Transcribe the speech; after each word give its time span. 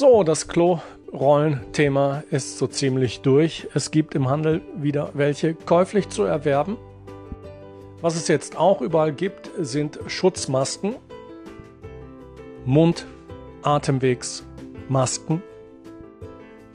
So, 0.00 0.24
das 0.24 0.48
Klo-Rollen-Thema 0.48 2.24
ist 2.30 2.56
so 2.56 2.66
ziemlich 2.66 3.20
durch. 3.20 3.68
Es 3.74 3.90
gibt 3.90 4.14
im 4.14 4.30
Handel 4.30 4.62
wieder 4.74 5.10
welche 5.12 5.52
käuflich 5.52 6.08
zu 6.08 6.22
erwerben. 6.22 6.78
Was 8.00 8.16
es 8.16 8.26
jetzt 8.26 8.56
auch 8.56 8.80
überall 8.80 9.12
gibt, 9.12 9.50
sind 9.58 10.00
Schutzmasken, 10.06 10.94
Mund-, 12.64 13.04
Atemwegsmasken 13.60 15.42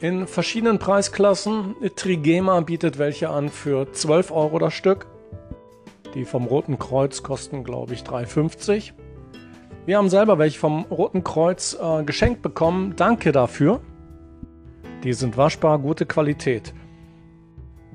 in 0.02 0.28
verschiedenen 0.28 0.78
Preisklassen. 0.78 1.76
Trigema 1.96 2.60
bietet 2.60 3.00
welche 3.00 3.32
an 3.32 3.50
für 3.50 3.92
12 3.92 4.30
Euro 4.30 4.60
das 4.60 4.76
Stück. 4.76 5.07
Die 6.14 6.26
vom 6.26 6.46
Roten 6.46 6.78
Kreuz 6.78 7.23
kosten, 7.23 7.64
glaube 7.64 7.96
ich, 7.96 8.01
3,50. 8.01 8.93
Wir 9.86 9.98
haben 9.98 10.10
selber 10.10 10.39
welche 10.39 10.57
vom 10.57 10.86
Roten 10.86 11.24
Kreuz 11.24 11.78
äh, 11.80 12.04
geschenkt 12.04 12.42
bekommen. 12.42 12.96
Danke 12.96 13.32
dafür. 13.32 13.82
Die 15.04 15.14
sind 15.14 15.38
waschbar, 15.38 15.78
gute 15.78 16.07
Qualität. 16.07 16.74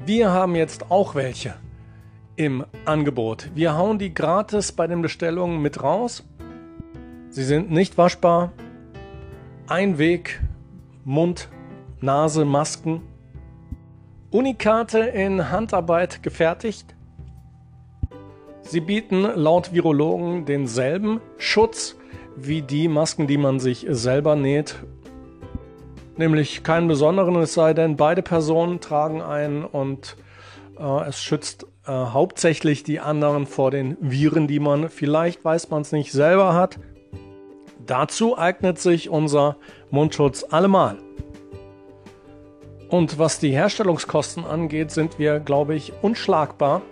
Wir 0.07 0.31
haben 0.31 0.55
jetzt 0.55 0.93
auch 0.93 1.17
welche 1.17 1.55
im 2.37 2.65
Angebot. 2.85 3.51
Wir 3.57 3.77
hauen 3.77 3.99
die 3.99 4.15
gratis 4.15 4.71
bei 4.71 4.87
den 4.87 5.03
Bestellungen 5.03 5.61
mit 5.61 5.83
raus. 5.83 6.23
Sie 7.29 7.43
sind 7.43 7.73
nicht 7.73 7.99
waschbar. 7.99 8.53
Einweg, 9.67 10.41
Mund, 11.05 11.49
Nase, 12.01 12.45
Masken. 12.45 13.03
Unikate 14.31 15.01
in 15.01 15.51
Handarbeit 15.51 16.23
gefertigt. 16.23 16.95
Sie 18.71 18.81
bieten 18.81 19.23
laut 19.23 19.73
Virologen 19.73 20.45
denselben 20.45 21.21
Schutz 21.39 21.97
wie 22.37 22.63
die 22.63 22.87
Masken, 22.87 23.27
die 23.27 23.37
man 23.37 23.59
sich 23.59 23.85
selber 23.89 24.37
näht. 24.37 24.77
Nämlich 26.17 26.63
keinen 26.63 26.87
besonderen, 26.87 27.35
es 27.35 27.53
sei 27.53 27.75
denn, 27.75 27.97
beide 27.97 28.23
Personen 28.23 28.79
tragen 28.79 29.23
einen 29.23 29.65
und 29.65 30.17
äh, 30.79 31.09
es 31.09 31.21
schützt 31.21 31.67
äh, 31.85 31.91
hauptsächlich 31.91 32.85
die 32.85 33.01
anderen 33.01 33.47
vor 33.47 33.73
den 33.73 33.97
Viren, 34.01 34.47
die 34.47 34.61
man 34.61 34.89
vielleicht, 34.89 35.45
weiß 35.45 35.71
man 35.71 35.83
es 35.83 35.91
nicht, 35.91 36.13
selber 36.13 36.55
hat. 36.55 36.79
Dazu 37.85 38.39
eignet 38.39 38.79
sich 38.79 39.11
unser 39.11 39.57
Mundschutz 39.91 40.47
allemal. 40.49 40.99
Und 42.89 43.19
was 43.19 43.41
die 43.41 43.51
Herstellungskosten 43.51 44.45
angeht, 44.45 44.93
sind 44.93 45.19
wir, 45.19 45.41
glaube 45.41 45.75
ich, 45.75 45.93
unschlagbar. 46.03 46.83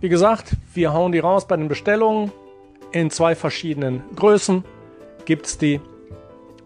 Wie 0.00 0.08
gesagt, 0.08 0.56
wir 0.74 0.92
hauen 0.92 1.12
die 1.12 1.18
raus 1.18 1.46
bei 1.46 1.56
den 1.56 1.68
Bestellungen. 1.68 2.30
In 2.92 3.10
zwei 3.10 3.34
verschiedenen 3.34 4.02
Größen 4.14 4.64
gibt 5.24 5.46
es 5.46 5.58
die. 5.58 5.80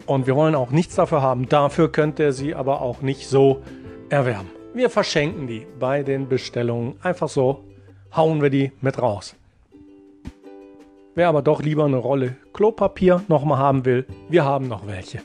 Und 0.05 0.27
wir 0.27 0.35
wollen 0.35 0.55
auch 0.55 0.71
nichts 0.71 0.95
dafür 0.95 1.21
haben. 1.21 1.47
Dafür 1.47 1.91
könnt 1.91 2.19
ihr 2.19 2.33
sie 2.33 2.53
aber 2.53 2.81
auch 2.81 3.01
nicht 3.01 3.27
so 3.27 3.61
erwerben. 4.09 4.49
Wir 4.73 4.89
verschenken 4.89 5.47
die 5.47 5.65
bei 5.79 6.03
den 6.03 6.27
Bestellungen. 6.27 6.95
Einfach 7.01 7.29
so 7.29 7.63
hauen 8.15 8.41
wir 8.41 8.49
die 8.49 8.71
mit 8.81 9.01
raus. 9.01 9.35
Wer 11.15 11.27
aber 11.27 11.41
doch 11.41 11.61
lieber 11.61 11.85
eine 11.85 11.97
Rolle 11.97 12.37
Klopapier 12.53 13.23
nochmal 13.27 13.57
haben 13.57 13.85
will, 13.85 14.05
wir 14.29 14.45
haben 14.45 14.67
noch 14.67 14.87
welche. 14.87 15.19